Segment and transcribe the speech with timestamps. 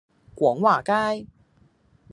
[0.35, 1.27] 廣華街